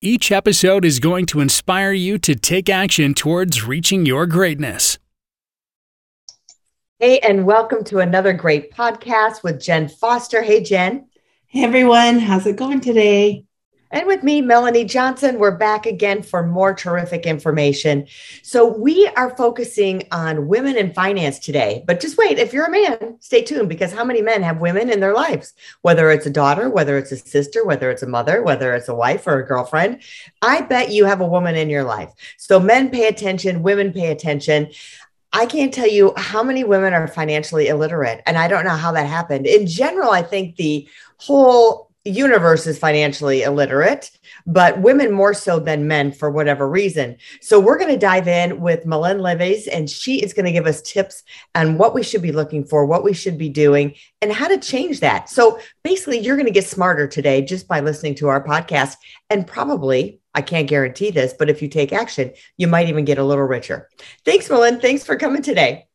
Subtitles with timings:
[0.00, 4.96] Each episode is going to inspire you to take action towards reaching your greatness.
[7.00, 10.40] Hey, and welcome to another great podcast with Jen Foster.
[10.40, 11.08] Hey, Jen.
[11.48, 12.20] Hey, everyone.
[12.20, 13.44] How's it going today?
[13.90, 18.06] And with me, Melanie Johnson, we're back again for more terrific information.
[18.42, 21.84] So, we are focusing on women in finance today.
[21.86, 24.90] But just wait, if you're a man, stay tuned because how many men have women
[24.90, 25.54] in their lives?
[25.80, 28.94] Whether it's a daughter, whether it's a sister, whether it's a mother, whether it's a
[28.94, 30.02] wife or a girlfriend,
[30.42, 32.12] I bet you have a woman in your life.
[32.36, 34.68] So, men pay attention, women pay attention.
[35.32, 38.92] I can't tell you how many women are financially illiterate, and I don't know how
[38.92, 39.46] that happened.
[39.46, 44.10] In general, I think the whole universe is financially illiterate,
[44.46, 47.16] but women more so than men for whatever reason.
[47.40, 50.66] So we're going to dive in with Malin Leves, and she is going to give
[50.66, 51.22] us tips
[51.54, 54.58] on what we should be looking for, what we should be doing, and how to
[54.58, 55.28] change that.
[55.28, 58.96] So basically, you're going to get smarter today just by listening to our podcast.
[59.30, 63.18] And probably, I can't guarantee this, but if you take action, you might even get
[63.18, 63.88] a little richer.
[64.24, 64.80] Thanks, Malin.
[64.80, 65.86] Thanks for coming today.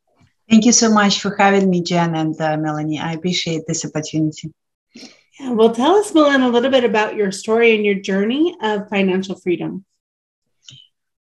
[0.50, 3.00] Thank you so much for having me, Jen and uh, Melanie.
[3.00, 4.52] I appreciate this opportunity.
[5.40, 8.88] Yeah, well, tell us, Malin, a little bit about your story and your journey of
[8.90, 9.84] financial freedom.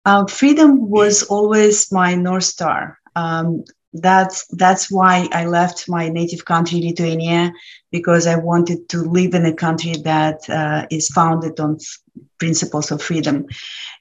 [0.04, 2.98] Uh, freedom was always my north star.
[3.14, 7.52] Um, that's that's why I left my native country, Lithuania,
[7.90, 12.92] because I wanted to live in a country that uh, is founded on f- principles
[12.92, 13.46] of freedom,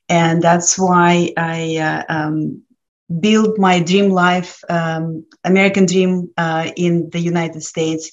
[0.07, 2.61] and that's why I uh, um,
[3.19, 8.11] built my dream life, um, American dream, uh, in the United States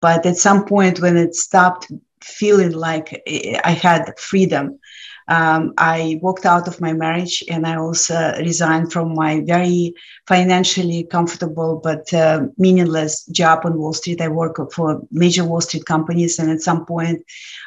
[0.00, 1.90] but at some point, when it stopped
[2.22, 4.78] feeling like eh, I had freedom,
[5.28, 9.94] um, I walked out of my marriage and I also resigned from my very
[10.26, 14.20] financially comfortable but uh, meaningless job on Wall Street.
[14.20, 17.22] I work for major Wall Street companies, and at some point,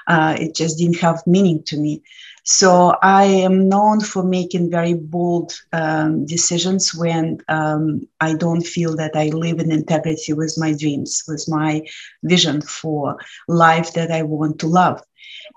[0.08, 2.02] uh, it just didn't have meaning to me.
[2.44, 8.96] So I am known for making very bold um, decisions when um, I don't feel
[8.96, 11.84] that I live in integrity with my dreams, with my
[12.24, 15.02] vision for life that I want to love.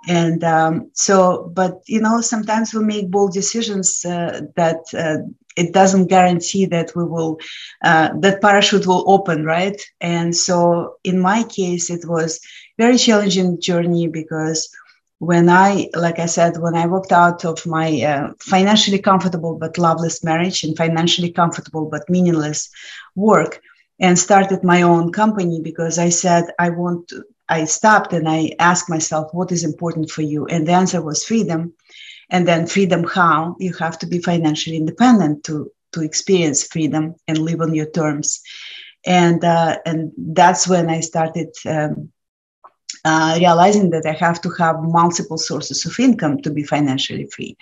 [0.09, 5.19] And um, so, but you know, sometimes we make bold decisions uh, that uh,
[5.57, 7.39] it doesn't guarantee that we will,
[7.85, 9.81] uh, that parachute will open, right?
[10.01, 12.41] And so, in my case, it was
[12.79, 14.69] very challenging journey because
[15.19, 19.79] when I, like I said, when I walked out of my uh, financially comfortable but
[19.79, 22.69] loveless marriage and financially comfortable but meaningless
[23.15, 23.61] work
[24.01, 27.23] and started my own company because I said, I want to,
[27.53, 30.47] I stopped and I asked myself, what is important for you?
[30.47, 31.75] And the answer was freedom.
[32.31, 33.57] And then freedom, how?
[33.59, 38.41] You have to be financially independent to, to experience freedom and live on your terms.
[39.05, 42.11] And, uh, and that's when I started um,
[43.05, 47.57] uh, realizing that I have to have multiple sources of income to be financially free.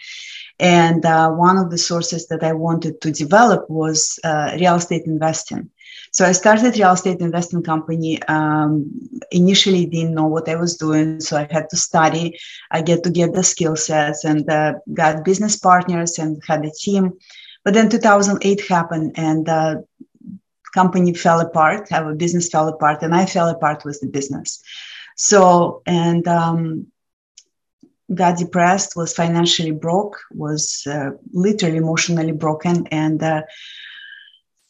[0.61, 5.07] And uh, one of the sources that I wanted to develop was uh, real estate
[5.07, 5.71] investing.
[6.13, 8.23] So I started real estate investment company.
[8.25, 8.91] Um,
[9.31, 12.39] initially, didn't know what I was doing, so I had to study.
[12.71, 16.71] I get to get the skill sets and uh, got business partners and had a
[16.71, 17.13] team.
[17.65, 19.77] But then 2008 happened, and uh,
[20.75, 21.93] company fell apart.
[21.93, 24.63] Our business fell apart, and I fell apart with the business.
[25.17, 26.87] So, and um,
[28.15, 32.87] got depressed, was financially broke, was uh, literally emotionally broken.
[32.89, 33.43] And uh,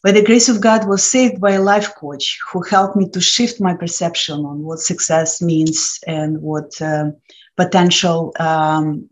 [0.03, 3.21] by the grace of God, was saved by a life coach who helped me to
[3.21, 7.11] shift my perception on what success means and what uh,
[7.57, 9.09] potential um,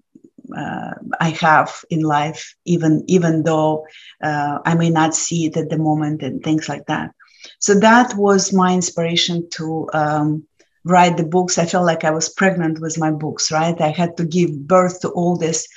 [0.56, 3.86] uh, I have in life, even even though
[4.22, 7.12] uh, I may not see it at the moment and things like that.
[7.58, 10.48] So that was my inspiration to um,
[10.84, 13.78] write the books, I felt like I was pregnant with my books, right?
[13.80, 15.68] I had to give birth to all these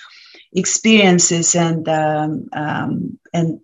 [0.53, 3.59] experiences and um, um, and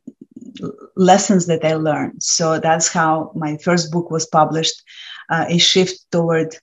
[0.96, 2.22] lessons that I learned.
[2.24, 4.82] So that's how my first book was published,
[5.30, 6.56] uh, a shift toward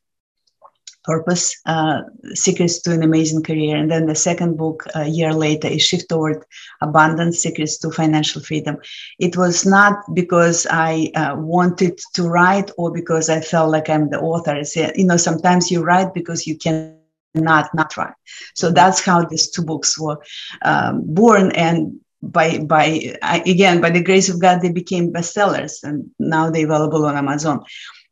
[1.05, 2.00] purpose, uh,
[2.32, 3.76] Secrets to an Amazing Career.
[3.76, 6.43] And then the second book, a year later, A Shift Toward
[6.81, 8.79] Abundance, Secrets to Financial Freedom.
[9.19, 14.08] It was not because I uh, wanted to write or because I felt like I'm
[14.08, 14.55] the author.
[14.55, 16.96] It's, you know, sometimes you write because you can
[17.35, 18.12] cannot not try.
[18.55, 20.19] So that's how these two books were
[20.62, 21.52] um, born.
[21.52, 22.00] And
[22.32, 27.06] by by again by the grace of God, they became bestsellers, and now they're available
[27.06, 27.65] on Amazon.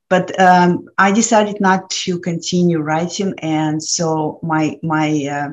[0.09, 5.49] But um, I decided not to continue writing, and so my my uh,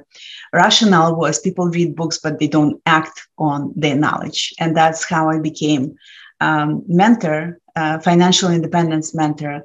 [0.53, 5.29] rationale was people read books, but they don't act on their knowledge, and that's how
[5.29, 5.95] I became
[6.41, 9.63] um, mentor, uh, financial independence mentor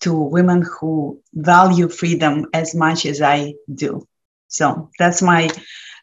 [0.00, 4.06] to women who value freedom as much as I do.
[4.48, 5.50] So that's my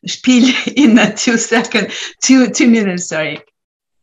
[0.07, 3.07] spiel in a two second, two two minutes.
[3.07, 3.41] Sorry.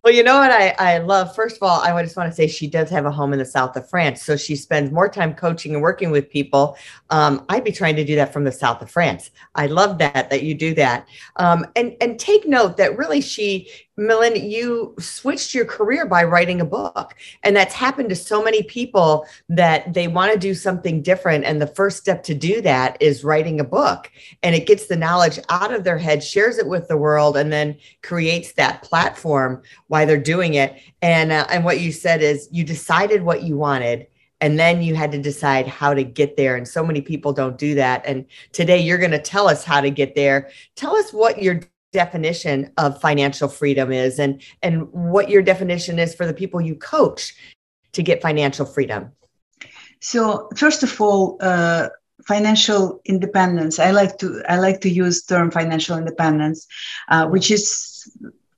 [0.05, 1.35] Well, you know what I, I love?
[1.35, 3.45] First of all, I just want to say she does have a home in the
[3.47, 4.23] south of France.
[4.23, 6.77] So she spends more time coaching and working with people.
[7.09, 9.31] Um, I'd be trying to do that from the south of France.
[9.55, 11.09] I love that, that you do that.
[11.37, 16.61] Um, and, and take note that really she Millen, you switched your career by writing
[16.61, 17.15] a book.
[17.45, 21.45] And that's happened to so many people that they want to do something different.
[21.45, 24.11] And the first step to do that is writing a book.
[24.43, 27.53] And it gets the knowledge out of their head, shares it with the world, and
[27.53, 30.75] then creates that platform why they're doing it.
[31.01, 34.09] And, uh, and what you said is you decided what you wanted
[34.41, 37.57] and then you had to decide how to get there and so many people don't
[37.57, 41.13] do that and today you're going to tell us how to get there tell us
[41.13, 41.61] what you're
[41.95, 46.75] definition of financial freedom is and and what your definition is for the people you
[46.75, 47.35] coach
[47.93, 49.13] to get financial freedom.
[50.01, 51.89] So first of all uh,
[52.27, 53.79] financial independence.
[53.79, 56.67] I like to i like to use term financial independence
[57.13, 57.63] uh, which is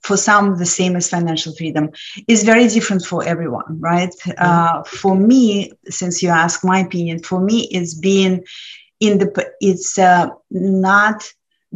[0.06, 1.84] for some the same as financial freedom.
[2.26, 4.14] Is very different for everyone right?
[4.18, 4.46] Mm-hmm.
[4.46, 5.44] uh, for me
[5.98, 8.34] since you ask my opinion for me it's being
[9.06, 9.28] in the
[9.60, 11.18] it's uh, not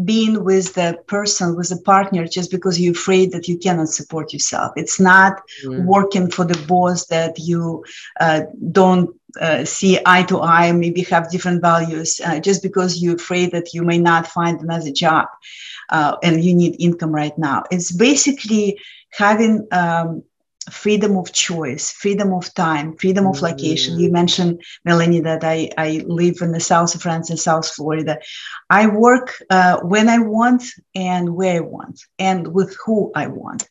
[0.05, 4.33] being with the person with a partner just because you're afraid that you cannot support
[4.33, 5.85] yourself it's not mm.
[5.85, 7.85] working for the boss that you
[8.21, 8.43] uh,
[8.73, 9.11] don't
[9.41, 13.73] uh, see eye to eye maybe have different values uh, just because you're afraid that
[13.75, 15.29] you may not find another job
[15.91, 18.79] uh, and you need income right now it's basically
[19.11, 20.23] having um,
[20.71, 23.99] freedom of choice, freedom of time, freedom of location.
[23.99, 24.13] You mm.
[24.13, 28.19] mentioned, Melanie, that I, I live in the south of France in South Florida.
[28.71, 30.65] I work uh, when I want
[30.95, 33.69] and where I want and with who I want.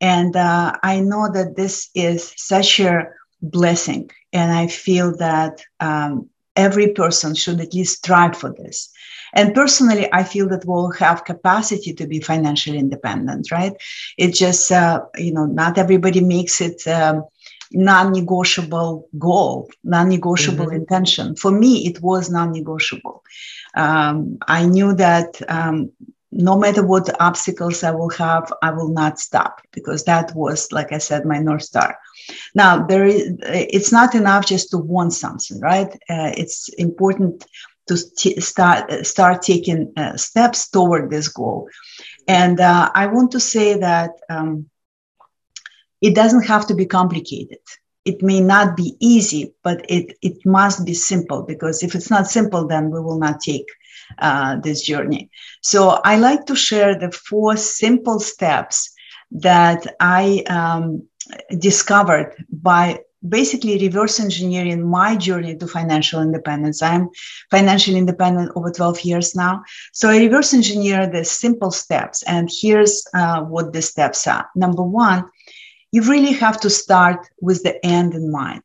[0.00, 3.08] And uh, I know that this is such a
[3.42, 4.10] blessing.
[4.32, 6.28] And I feel that um,
[6.58, 8.90] every person should at least strive for this.
[9.34, 13.74] And personally, I feel that we'll have capacity to be financially independent, right?
[14.16, 16.86] It just, uh, you know, not everybody makes it.
[16.86, 17.24] Um,
[17.70, 20.76] non-negotiable goal non-negotiable mm-hmm.
[20.76, 23.22] intention for me it was non-negotiable
[23.74, 25.92] um, i knew that um,
[26.30, 30.92] no matter what obstacles I will have, I will not stop because that was, like
[30.92, 31.96] I said, my North Star.
[32.54, 35.90] Now, there is, it's not enough just to want something, right?
[36.08, 37.44] Uh, it's important
[37.88, 41.68] to t- start start taking uh, steps toward this goal.
[42.26, 44.66] And uh, I want to say that um,
[46.02, 47.58] it doesn't have to be complicated.
[48.04, 52.26] It may not be easy, but it it must be simple because if it's not
[52.26, 53.66] simple, then we will not take
[54.18, 55.30] uh, this journey.
[55.62, 58.92] So I like to share the four simple steps
[59.30, 61.02] that I um,
[61.58, 66.82] discovered by basically reverse engineering my journey to financial independence.
[66.82, 67.08] I'm
[67.50, 69.62] financially independent over 12 years now.
[69.92, 72.22] So I reverse engineer the simple steps.
[72.24, 74.48] And here's uh, what the steps are.
[74.54, 75.24] Number one,
[75.90, 78.62] you really have to start with the end in mind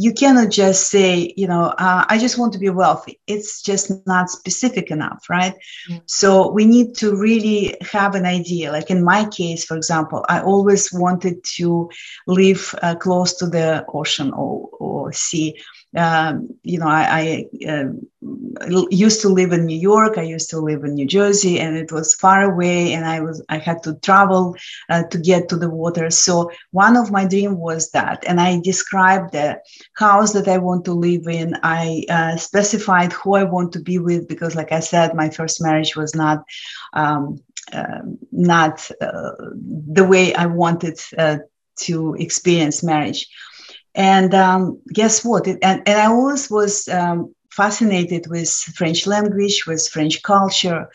[0.00, 3.20] you cannot just say, you know, uh, I just want to be wealthy.
[3.26, 5.52] It's just not specific enough, right?
[5.90, 5.98] Mm-hmm.
[6.06, 8.72] So we need to really have an idea.
[8.72, 11.90] Like in my case, for example, I always wanted to
[12.26, 15.58] live uh, close to the ocean or, or sea
[15.96, 20.18] um, you know, I, I uh, used to live in New York.
[20.18, 23.42] I used to live in New Jersey, and it was far away, and I was
[23.48, 24.54] I had to travel
[24.88, 26.10] uh, to get to the water.
[26.10, 29.60] So one of my dream was that, and I described the
[29.94, 31.56] house that I want to live in.
[31.62, 35.60] I uh, specified who I want to be with because, like I said, my first
[35.60, 36.44] marriage was not.
[36.92, 37.42] Um,
[37.72, 38.00] uh,
[38.32, 39.30] not uh,
[39.92, 41.36] the way I wanted uh,
[41.76, 43.28] to experience marriage.
[43.94, 45.46] And um, guess what?
[45.46, 50.88] It, and, and I always was um, fascinated with French language, with French culture.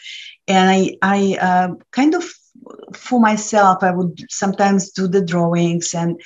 [0.47, 2.23] And I, I uh, kind of,
[2.93, 6.19] for myself, I would sometimes do the drawings and,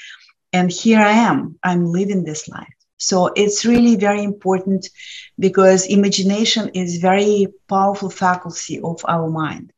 [0.53, 2.73] and here I am, I'm living this life.
[2.97, 4.88] So it's really very important
[5.39, 9.71] because imagination is very powerful faculty of our mind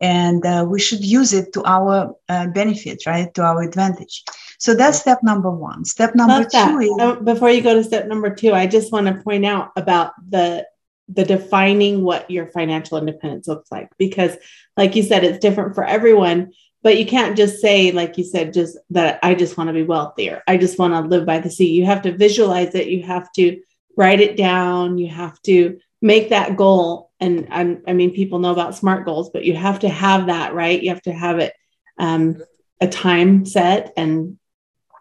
[0.00, 3.32] and uh, we should use it to our uh, benefit, right?
[3.34, 4.24] To our advantage.
[4.58, 5.84] So that's step number one.
[5.84, 9.06] Step number two is uh, before you go to step number two, I just want
[9.06, 10.66] to point out about the
[11.08, 14.36] the defining what your financial independence looks like because
[14.76, 18.52] like you said it's different for everyone but you can't just say like you said
[18.52, 20.42] just that i just want to be wealthier.
[20.46, 21.70] I just want to live by the sea.
[21.70, 22.88] You have to visualize it.
[22.88, 23.60] You have to
[23.96, 24.98] write it down.
[24.98, 27.10] You have to make that goal.
[27.18, 30.54] And I'm, i mean people know about smart goals but you have to have that
[30.54, 30.82] right?
[30.82, 31.54] You have to have it
[31.98, 32.42] um,
[32.80, 34.38] a time set and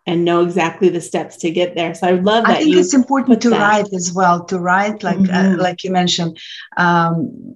[0.07, 1.93] and know exactly the steps to get there.
[1.95, 2.57] So I love that.
[2.57, 3.59] I think it's important to that.
[3.59, 4.45] write as well.
[4.45, 5.59] To write, like uh, mm-hmm.
[5.59, 6.37] uh, like you mentioned,
[6.77, 7.55] um,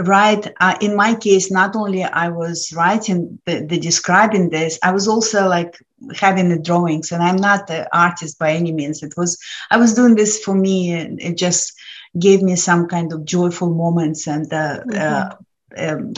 [0.00, 0.52] write.
[0.60, 5.08] Uh, in my case, not only I was writing the, the, describing this, I was
[5.08, 5.76] also like
[6.14, 7.10] having the drawings.
[7.10, 9.02] And I'm not an artist by any means.
[9.02, 9.38] It was
[9.70, 11.72] I was doing this for me, and it just
[12.18, 14.52] gave me some kind of joyful moments and.
[14.52, 15.34] Uh, mm-hmm.
[15.76, 16.14] Um,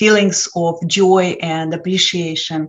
[0.00, 2.68] feelings of joy and appreciation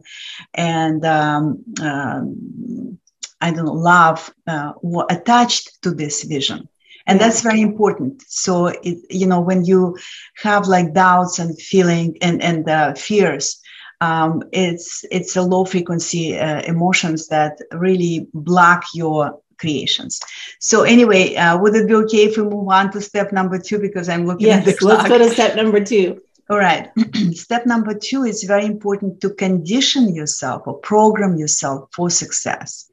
[0.54, 2.98] and um, um,
[3.42, 6.68] I don't know, love uh, were attached to this vision.
[7.10, 8.22] And that's very important.
[8.28, 9.98] So, it, you know, when you
[10.44, 13.62] have like doubts and feeling and, and uh, fears,
[14.02, 20.20] um, it's, it's a low frequency uh, emotions that really block your creations.
[20.60, 23.80] So anyway, uh, would it be okay if we move on to step number two?
[23.80, 24.98] Because I'm looking yes, at the clock.
[24.98, 26.22] Let's go to step number two.
[26.50, 26.90] All right.
[27.34, 32.90] Step number two is very important to condition yourself or program yourself for success.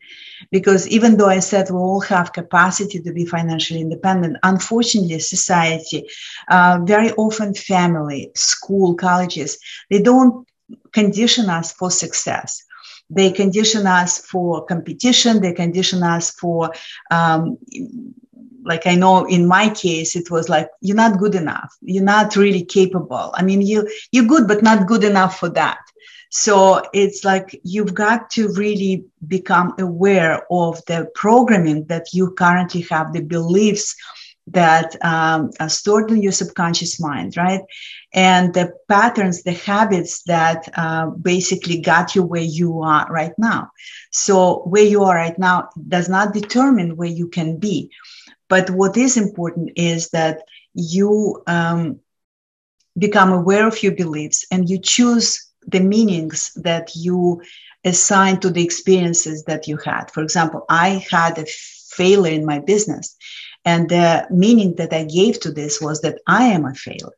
[0.51, 6.05] Because even though I said we all have capacity to be financially independent, unfortunately, society,
[6.49, 9.59] uh, very often family, school, colleges,
[9.89, 10.47] they don't
[10.93, 12.63] condition us for success.
[13.09, 15.41] They condition us for competition.
[15.41, 16.73] They condition us for
[17.11, 17.59] um,
[18.65, 21.77] like i know in my case it was like you're not good enough.
[21.83, 23.33] You're not really capable.
[23.35, 25.79] I mean you you're good but not good enough for that.
[26.31, 32.81] So it's like you've got to really become aware of the programming that you currently
[32.91, 33.95] have the beliefs
[34.49, 37.63] that um, are stored in your subconscious mind right?
[38.13, 43.71] And the patterns the habits that uh, basically got you where you are right now.
[44.11, 47.91] So where you are right now does not determine where you can be
[48.49, 50.43] but what is important is that
[50.75, 52.01] you um,
[52.99, 57.43] become aware of your beliefs and you choose the meanings that you
[57.85, 60.11] assign to the experiences that you had.
[60.11, 63.17] For example, I had a failure in my business,
[63.65, 67.17] and the meaning that I gave to this was that I am a failure,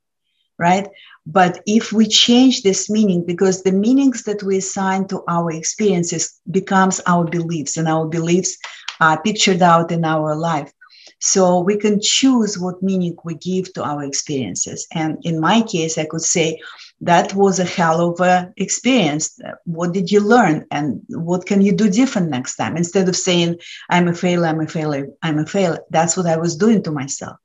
[0.59, 0.89] right?
[1.27, 6.41] But if we change this meaning, because the meanings that we assign to our experiences
[6.51, 8.57] becomes our beliefs, and our beliefs
[9.01, 10.73] are pictured out in our life.
[11.19, 14.87] So we can choose what meaning we give to our experiences.
[14.93, 16.61] And in my case, I could say
[17.01, 19.41] that was a hell of a experience.
[19.65, 20.67] What did you learn?
[20.71, 22.77] And what can you do different next time?
[22.77, 23.57] Instead of saying,
[23.89, 25.81] I'm a failure, I'm a failure, I'm a failure.
[25.91, 27.39] That's what I was doing to myself.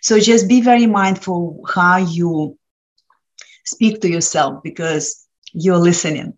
[0.00, 2.58] So just be very mindful how you
[3.64, 6.37] speak to yourself because you're listening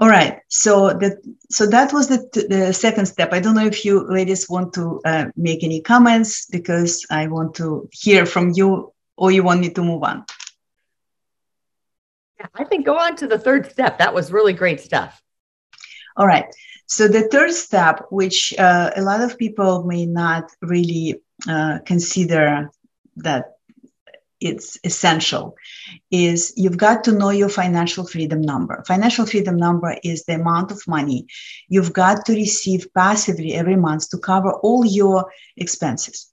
[0.00, 0.40] all right.
[0.48, 1.18] So that
[1.50, 3.34] so that was the, the second step.
[3.34, 7.54] I don't know if you ladies want to uh, make any comments because I want
[7.56, 10.24] to hear from you, or you want me to move on.
[12.38, 13.98] Yeah, I think go on to the third step.
[13.98, 15.20] That was really great stuff.
[16.16, 16.46] All right.
[16.86, 22.70] So the third step, which uh, a lot of people may not really uh, consider
[23.16, 23.52] that
[24.40, 25.56] it's essential
[26.10, 28.82] is you've got to know your financial freedom number.
[28.86, 31.26] Financial freedom number is the amount of money
[31.68, 36.30] you've got to receive passively every month to cover all your expenses.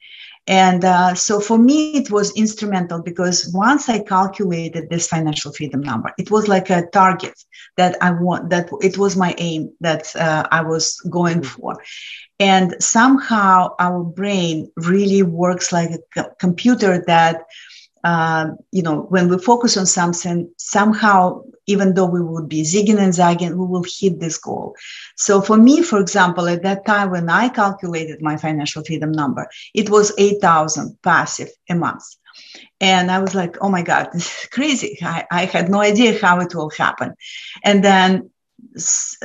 [0.48, 5.82] And uh, so for me, it was instrumental because once I calculated this financial freedom
[5.82, 7.34] number, it was like a target
[7.76, 11.84] that I want, that it was my aim that uh, I was going for.
[12.40, 17.44] And somehow our brain really works like a computer that
[18.04, 23.00] uh, you know, when we focus on something, somehow, even though we would be zigging
[23.00, 24.76] and zagging, we will hit this goal.
[25.16, 29.48] So for me, for example, at that time when I calculated my financial freedom number,
[29.74, 32.04] it was 8,000 passive a month.
[32.80, 34.98] And I was like, oh my God, this is crazy.
[35.02, 37.14] I, I had no idea how it will happen.
[37.64, 38.30] And then,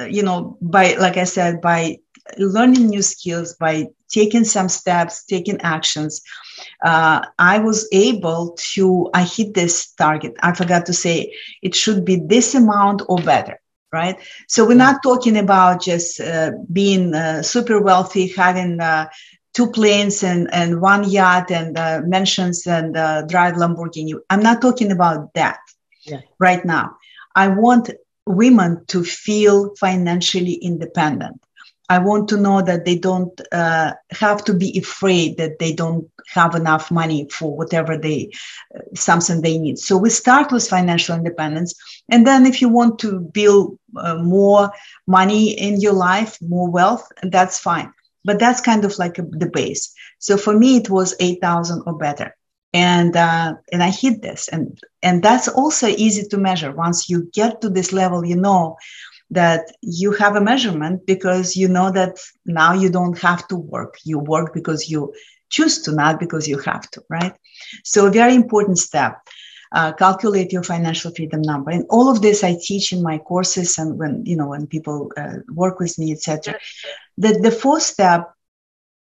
[0.08, 1.98] you know, by, like I said, by
[2.38, 6.22] learning new skills, by taking some steps, taking actions,
[6.84, 10.34] uh, I was able to, I hit this target.
[10.42, 13.60] I forgot to say it should be this amount or better,
[13.92, 14.18] right?
[14.48, 19.08] So we're not talking about just uh, being uh, super wealthy, having uh,
[19.54, 24.14] two planes and, and one yacht and uh, mansions and uh, drive Lamborghini.
[24.30, 25.58] I'm not talking about that
[26.02, 26.20] yeah.
[26.38, 26.96] right now.
[27.34, 27.90] I want
[28.26, 31.40] women to feel financially independent.
[31.88, 36.08] I want to know that they don't uh, have to be afraid that they don't
[36.28, 38.30] have enough money for whatever they
[38.74, 39.78] uh, something they need.
[39.78, 41.74] So we start with financial independence,
[42.08, 44.72] and then if you want to build uh, more
[45.06, 47.92] money in your life, more wealth, that's fine.
[48.24, 49.92] But that's kind of like a, the base.
[50.18, 52.34] So for me, it was eight thousand or better
[52.72, 56.72] and uh, and I hit this, and and that's also easy to measure.
[56.72, 58.76] Once you get to this level, you know
[59.30, 63.96] that you have a measurement because you know that now you don't have to work.
[64.04, 65.12] You work because you
[65.50, 67.34] choose to, not because you have to, right?
[67.84, 69.18] So a very important step.
[69.74, 73.78] Uh, calculate your financial freedom number and all of this i teach in my courses
[73.78, 76.54] and when you know when people uh, work with me etc
[77.16, 78.34] the, the fourth step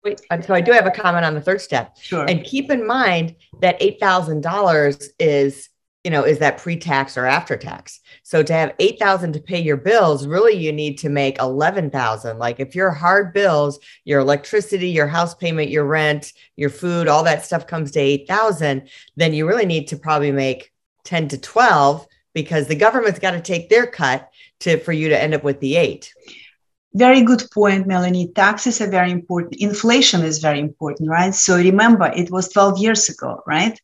[0.03, 1.97] Wait, so I do have a comment on the third step.
[2.01, 2.25] Sure.
[2.27, 5.69] And keep in mind that eight thousand dollars is,
[6.03, 7.99] you know, is that pre-tax or after tax.
[8.23, 11.91] So to have eight thousand to pay your bills, really you need to make eleven
[11.91, 12.39] thousand.
[12.39, 17.23] Like if your hard bills, your electricity, your house payment, your rent, your food, all
[17.25, 20.71] that stuff comes to eight thousand, then you really need to probably make
[21.03, 24.29] ten to twelve because the government's got to take their cut
[24.61, 26.11] to for you to end up with the eight.
[26.93, 28.27] Very good point, Melanie.
[28.35, 29.55] Taxes are very important.
[29.61, 31.33] Inflation is very important, right?
[31.33, 33.79] So remember, it was 12 years ago, right?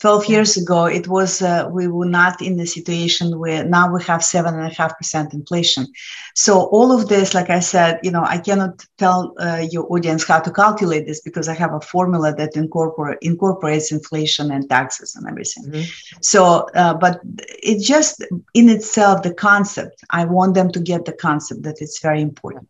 [0.00, 4.02] 12 years ago, it was, uh, we were not in the situation where now we
[4.02, 5.86] have seven and a half percent inflation.
[6.34, 10.26] So all of this, like I said, you know, I cannot tell uh, your audience
[10.26, 15.14] how to calculate this because I have a formula that incorporate, incorporates inflation and taxes
[15.16, 15.64] and everything.
[15.64, 16.18] Mm-hmm.
[16.22, 17.20] So, uh, but
[17.62, 22.00] it just in itself, the concept, I want them to get the concept that it's
[22.00, 22.68] very important.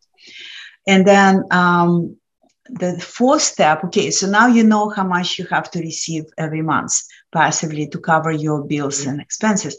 [0.88, 2.16] And then, um,
[2.72, 6.62] the fourth step okay so now you know how much you have to receive every
[6.62, 9.76] month passively to cover your bills and expenses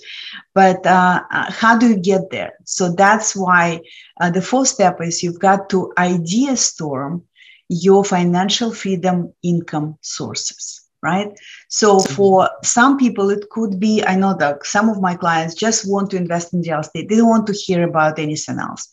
[0.54, 3.80] but uh, uh, how do you get there so that's why
[4.20, 7.24] uh, the fourth step is you've got to idea storm
[7.70, 11.32] your financial freedom income sources right?
[11.68, 15.90] So for some people, it could be, I know that some of my clients just
[15.90, 17.10] want to invest in real estate.
[17.10, 18.88] They don't want to hear about anything else.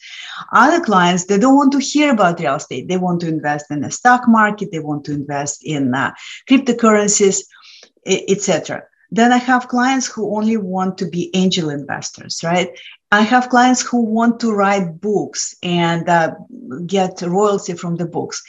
[0.53, 2.89] Other clients, they don't want to hear about real estate.
[2.89, 4.71] They want to invest in the stock market.
[4.73, 6.13] They want to invest in uh,
[6.49, 7.43] cryptocurrencies,
[8.09, 8.83] etc.
[9.11, 12.69] Then I have clients who only want to be angel investors, right?
[13.11, 16.35] I have clients who want to write books and uh,
[16.87, 18.43] get royalty from the books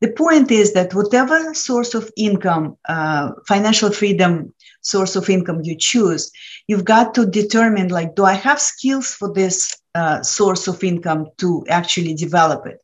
[0.00, 4.52] the point is that whatever source of income, uh, financial freedom
[4.82, 6.30] source of income you choose,
[6.68, 11.28] you've got to determine like, do I have skills for this uh, source of income
[11.38, 12.78] to actually develop it?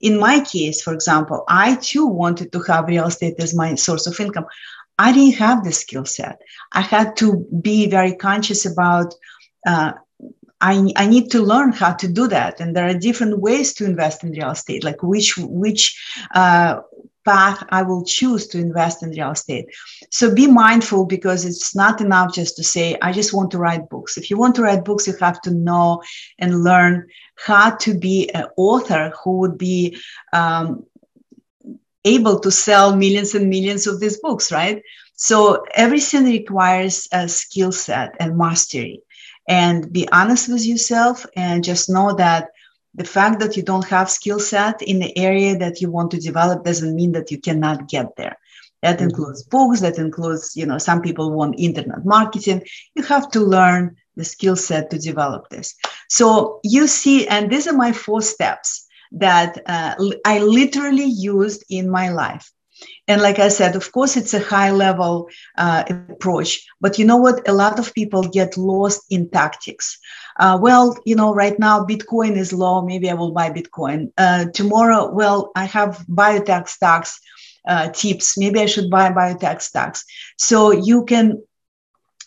[0.00, 4.06] In my case, for example, I too wanted to have real estate as my source
[4.06, 4.46] of income.
[4.98, 6.40] I didn't have the skill set.
[6.72, 9.14] I had to be very conscious about
[9.66, 9.92] uh,
[10.60, 12.60] I, I need to learn how to do that.
[12.60, 16.00] And there are different ways to invest in real estate, like which, which,
[16.34, 16.80] uh,
[17.24, 19.66] path I will choose to invest in real estate.
[20.10, 23.88] So be mindful because it's not enough just to say, I just want to write
[23.88, 24.16] books.
[24.16, 26.02] If you want to write books, you have to know
[26.38, 29.98] and learn how to be an author who would be
[30.32, 30.84] um,
[32.04, 34.82] able to sell millions and millions of these books, right?
[35.14, 39.02] So everything requires a skill set and mastery.
[39.48, 42.48] And be honest with yourself and just know that
[42.94, 46.18] the fact that you don't have skill set in the area that you want to
[46.18, 48.36] develop doesn't mean that you cannot get there.
[48.82, 49.04] That mm-hmm.
[49.04, 52.62] includes books that includes you know some people want internet marketing.
[52.94, 55.74] You have to learn the skill set to develop this.
[56.08, 59.94] So you see and these are my four steps that uh,
[60.24, 62.50] i literally used in my life
[63.08, 67.16] and like I said, of course, it's a high level uh, approach, but you know
[67.16, 67.46] what?
[67.48, 69.98] A lot of people get lost in tactics.
[70.38, 72.82] Uh, well, you know, right now Bitcoin is low.
[72.82, 74.12] Maybe I will buy Bitcoin.
[74.16, 77.20] Uh, tomorrow, well, I have biotech stocks
[77.68, 78.38] uh, tips.
[78.38, 80.04] Maybe I should buy biotech stocks.
[80.38, 81.42] So you can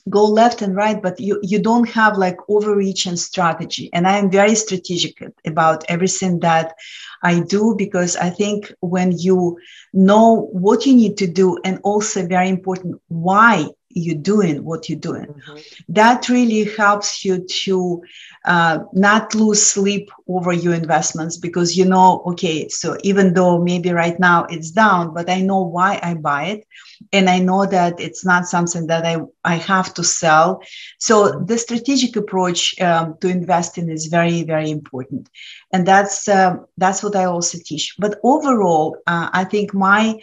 [0.10, 3.90] go left and right but you you don't have like overreach and strategy.
[3.94, 6.76] And i am very strategic about everything that
[7.24, 9.58] i do because i think when you
[9.94, 15.00] know what you need to do and also very important why you're doing what you're
[15.00, 15.26] doing.
[15.26, 15.58] Mm-hmm.
[15.90, 18.04] That really helps you to
[18.46, 23.92] uh, not lose sleep over your investments because you know, okay, so even though maybe
[23.92, 26.68] right now it's down, but I know why I buy it.
[27.12, 30.62] And I know that it's not something that I, I have to sell.
[31.00, 35.30] So the strategic approach um, to investing is very, very important.
[35.72, 37.96] And that's, uh, that's what I also teach.
[37.98, 40.20] But overall, uh, I think my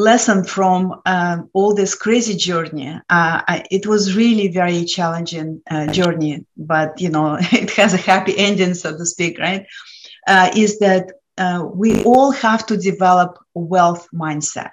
[0.00, 2.88] lesson from uh, all this crazy journey.
[2.88, 8.04] Uh, I, it was really very challenging uh, journey, but you know it has a
[8.12, 9.66] happy ending, so to speak, right?
[10.26, 14.70] uh, is that uh, we all have to develop wealth mindset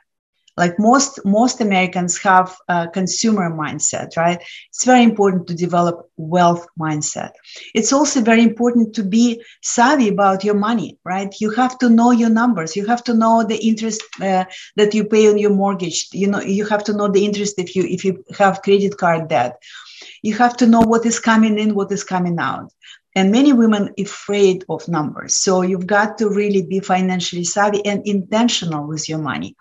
[0.58, 4.42] like most most americans have a consumer mindset right?
[4.70, 7.32] It's very important to develop wealth mindset.
[7.74, 11.34] It's also very important to be savvy about your money right?
[11.40, 12.76] You have to know your numbers.
[12.76, 16.08] You have to know the interest uh, that you pay on your mortgage.
[16.12, 19.30] You know you have to know the interest if you if you have credit card
[19.30, 19.62] debt.
[20.24, 22.72] You have to know what is coming in what is coming out.
[23.16, 25.36] And many women afraid of numbers.
[25.36, 29.56] So you've got to really be financially savvy and intentional with your money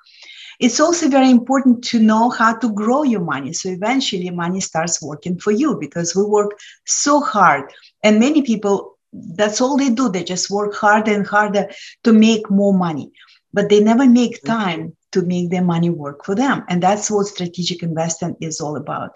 [0.61, 3.53] it's also very important to know how to grow your money.
[3.53, 7.71] So eventually money starts working for you because we work so hard.
[8.03, 10.09] And many people, that's all they do.
[10.09, 11.71] They just work harder and harder
[12.05, 13.11] to make more money,
[13.53, 14.47] but they never make mm-hmm.
[14.47, 16.65] time to make their money work for them.
[16.69, 19.15] And that's what strategic investing is all about.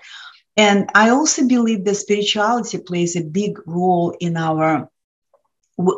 [0.57, 4.90] And I also believe that spirituality plays a big role in our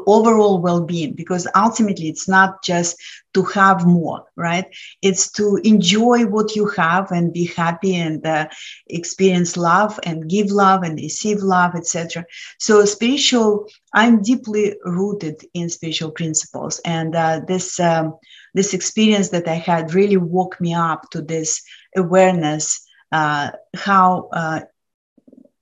[0.07, 2.97] overall well-being because ultimately it's not just
[3.35, 4.67] to have more right?
[5.03, 8.49] It's to enjoy what you have and be happy and uh,
[8.89, 12.25] experience love and give love and receive love etc
[12.59, 16.81] so spiritual i'm deeply rooted in spiritual principles.
[16.85, 18.19] And uh, this um,
[18.55, 21.63] this experience that i had really woke me up to this
[21.97, 24.61] awareness uh, how uh,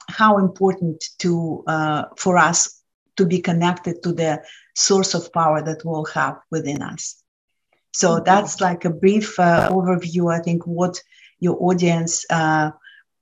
[0.09, 2.80] how important to uh, for us
[3.21, 4.43] to be connected to the
[4.75, 7.23] source of power that we all have within us.
[7.93, 8.25] So mm-hmm.
[8.25, 10.33] that's like a brief uh, overview.
[10.33, 11.01] I think what
[11.39, 12.71] your audience uh,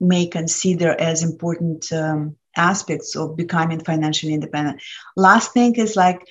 [0.01, 4.81] may consider as important um, aspects of becoming financially independent.
[5.17, 6.23] Last thing is like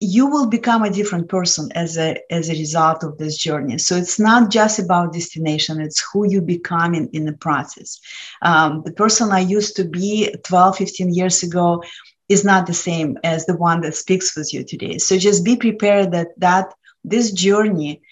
[0.00, 3.96] you will become a different person as a as a result of this journey so
[3.96, 8.00] it's not just about destination it's who you become in, in the process
[8.42, 11.82] um, the person i used to be 12 15 years ago
[12.28, 14.98] is not the same as the one that speaks with you today.
[14.98, 18.02] So just be prepared that that this journey,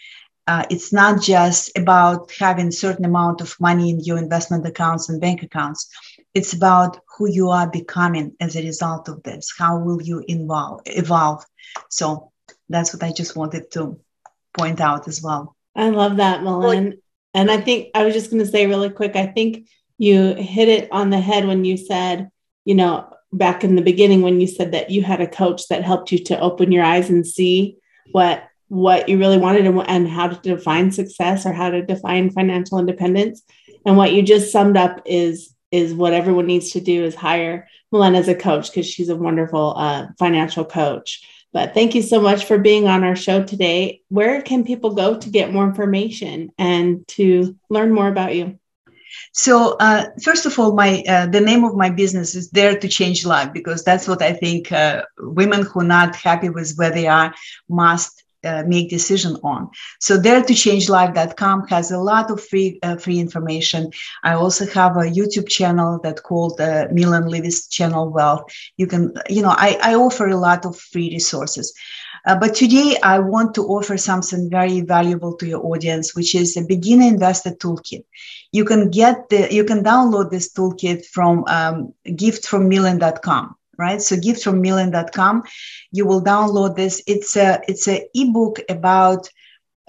[0.47, 5.21] uh, it's not just about having certain amount of money in your investment accounts and
[5.21, 5.89] bank accounts.
[6.35, 9.53] It's about who you are becoming as a result of this.
[9.57, 10.83] How will you evolve?
[10.87, 11.45] Evolve.
[11.91, 12.33] So
[12.69, 13.99] that's what I just wanted to
[14.57, 15.57] point out as well.
[15.75, 16.95] I love that, Milana.
[17.35, 19.15] And I think I was just going to say really quick.
[19.15, 22.31] I think you hit it on the head when you said,
[22.65, 25.85] you know, back in the beginning when you said that you had a coach that
[25.85, 27.77] helped you to open your eyes and see
[28.13, 32.31] what what you really wanted and, and how to define success or how to define
[32.31, 33.43] financial independence
[33.85, 37.69] and what you just summed up is is what everyone needs to do is hire
[37.93, 41.27] Milana as a coach because she's a wonderful uh, financial coach.
[41.53, 44.03] But thank you so much for being on our show today.
[44.09, 48.59] Where can people go to get more information and to learn more about you?
[49.33, 52.89] So uh, first of all, my uh, the name of my business is Dare to
[52.89, 56.91] Change Life because that's what I think uh, women who are not happy with where
[56.91, 57.35] they are
[57.69, 59.69] must uh, make decision on.
[60.01, 63.91] So dare to change life.com has a lot of free uh, free information.
[64.23, 68.45] I also have a YouTube channel that called uh, Milan Levis Channel Wealth.
[68.77, 71.73] You can, you know, I, I offer a lot of free resources.
[72.27, 76.57] Uh, but today I want to offer something very valuable to your audience, which is
[76.57, 78.05] a beginner investor toolkit.
[78.51, 84.01] You can get the, you can download this toolkit from um, giftfrommillion.com right?
[84.01, 85.43] So giftfrommillion.com
[85.93, 87.03] you will download this.
[87.07, 89.29] It's a it's a ebook about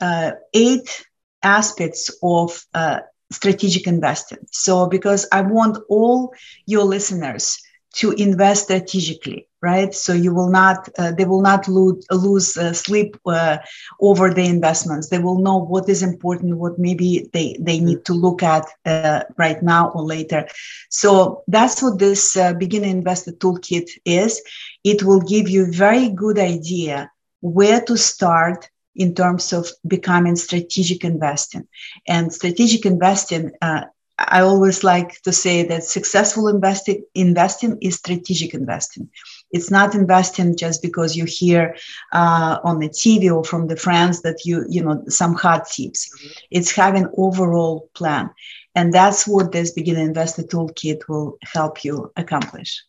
[0.01, 1.05] uh, eight
[1.41, 2.99] aspects of uh,
[3.31, 4.39] strategic investing.
[4.51, 6.33] So because i want all
[6.65, 7.61] your listeners
[7.95, 9.93] to invest strategically right?
[9.93, 13.57] So you will not uh, they will not lose, lose uh, sleep uh,
[13.99, 15.09] over the investments.
[15.09, 19.23] They will know what is important what maybe they they need to look at uh,
[19.37, 20.47] right now or later.
[20.89, 24.41] So that's what this uh, beginner investor toolkit is.
[24.83, 31.03] It will give you very good idea where to start in terms of becoming strategic
[31.03, 31.67] investing.
[32.07, 33.81] And strategic investing uh,
[34.17, 39.09] I always like to say that successful investing investing is strategic investing.
[39.51, 41.75] It's not investing just because you hear
[42.11, 46.09] uh, on the TV or from the friends that you you know some hot tips.
[46.09, 46.31] Mm-hmm.
[46.51, 48.29] It's having overall plan,
[48.75, 52.83] and that's what this beginner investor toolkit will help you accomplish.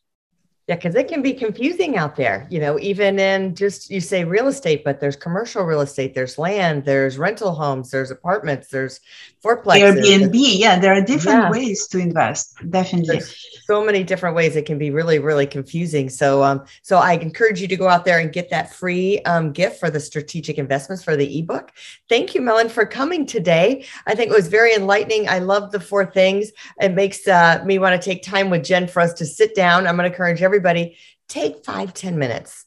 [0.68, 4.24] Yeah, because it can be confusing out there, you know, even in just you say
[4.24, 9.00] real estate, but there's commercial real estate, there's land, there's rental homes, there's apartments, there's
[9.44, 10.02] fourplexes.
[10.02, 10.32] Airbnb.
[10.34, 11.50] Yeah, there are different yeah.
[11.50, 12.54] ways to invest.
[12.70, 13.18] Definitely.
[13.18, 14.54] There's so many different ways.
[14.54, 16.08] It can be really, really confusing.
[16.08, 19.52] So, um, so I encourage you to go out there and get that free um,
[19.52, 21.72] gift for the strategic investments for the ebook.
[22.08, 23.84] Thank you, Melon, for coming today.
[24.06, 25.28] I think it was very enlightening.
[25.28, 26.52] I love the four things.
[26.80, 29.86] It makes uh, me want to take time with Jen for us to sit down.
[29.86, 30.96] I'm going to encourage everybody everybody
[31.28, 32.64] take five ten minutes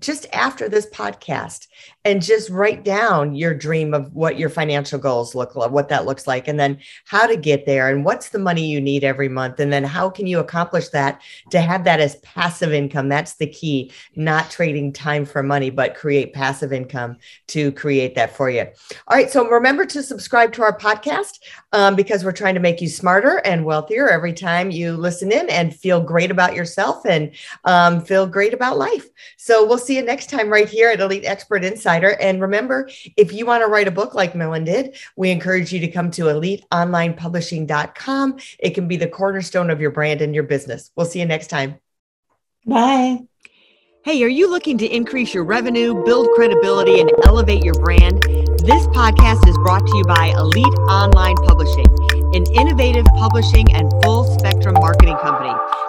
[0.00, 1.68] just after this podcast
[2.04, 6.04] and just write down your dream of what your financial goals look like, what that
[6.04, 9.28] looks like, and then how to get there and what's the money you need every
[9.28, 9.60] month.
[9.60, 13.08] And then how can you accomplish that to have that as passive income?
[13.08, 17.16] That's the key, not trading time for money, but create passive income
[17.48, 18.62] to create that for you.
[19.06, 19.30] All right.
[19.30, 21.38] So remember to subscribe to our podcast
[21.72, 25.48] um, because we're trying to make you smarter and wealthier every time you listen in
[25.48, 27.30] and feel great about yourself and
[27.64, 29.06] um, feel great about life.
[29.36, 32.10] So we'll see you next time right here at Elite Expert Insider.
[32.20, 35.80] And remember, if you want to write a book like Millen did, we encourage you
[35.80, 38.38] to come to eliteonlinepublishing.com.
[38.58, 40.90] It can be the cornerstone of your brand and your business.
[40.96, 41.76] We'll see you next time.
[42.66, 43.20] Bye.
[44.04, 48.22] Hey, are you looking to increase your revenue, build credibility, and elevate your brand?
[48.64, 51.86] This podcast is brought to you by Elite Online Publishing,
[52.34, 55.54] an innovative publishing and full spectrum marketing company.